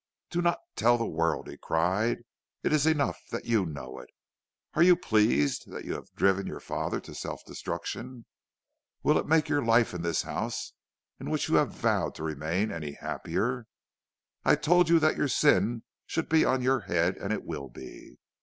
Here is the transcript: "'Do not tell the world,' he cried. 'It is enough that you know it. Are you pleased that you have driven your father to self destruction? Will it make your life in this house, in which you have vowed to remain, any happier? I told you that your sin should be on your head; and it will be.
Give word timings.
"'Do 0.31 0.41
not 0.41 0.57
tell 0.75 0.97
the 0.97 1.05
world,' 1.05 1.47
he 1.47 1.55
cried. 1.57 2.23
'It 2.63 2.73
is 2.73 2.87
enough 2.87 3.19
that 3.29 3.45
you 3.45 3.67
know 3.67 3.99
it. 3.99 4.09
Are 4.73 4.81
you 4.81 4.95
pleased 4.95 5.69
that 5.69 5.85
you 5.85 5.93
have 5.93 6.11
driven 6.15 6.47
your 6.47 6.59
father 6.59 6.99
to 6.99 7.13
self 7.13 7.45
destruction? 7.45 8.25
Will 9.03 9.19
it 9.19 9.27
make 9.27 9.47
your 9.47 9.63
life 9.63 9.93
in 9.93 10.01
this 10.01 10.23
house, 10.23 10.73
in 11.19 11.29
which 11.29 11.49
you 11.49 11.55
have 11.57 11.69
vowed 11.71 12.15
to 12.15 12.23
remain, 12.23 12.71
any 12.71 12.93
happier? 12.93 13.67
I 14.43 14.55
told 14.55 14.89
you 14.89 14.97
that 14.97 15.17
your 15.17 15.27
sin 15.27 15.83
should 16.07 16.29
be 16.29 16.43
on 16.43 16.63
your 16.63 16.79
head; 16.79 17.15
and 17.17 17.31
it 17.31 17.43
will 17.45 17.69
be. 17.69 18.15